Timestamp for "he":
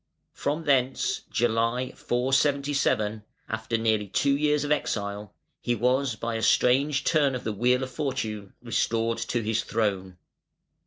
5.61-5.75